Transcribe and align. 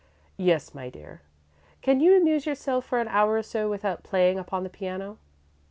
"Yes, 0.37 0.73
my 0.73 0.89
dear. 0.89 1.21
Can 1.83 1.99
you 1.99 2.17
amuse 2.17 2.47
yourself 2.47 2.85
for 2.87 2.99
an 2.99 3.07
hour 3.07 3.33
or 3.37 3.43
so 3.43 3.69
without 3.69 4.01
playing 4.01 4.39
upon 4.39 4.63
the 4.63 4.69
piano?" 4.71 5.19